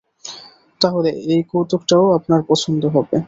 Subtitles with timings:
[0.81, 3.17] তাহলে এই কৌতুকটাও আপনার পছন্দ হবে।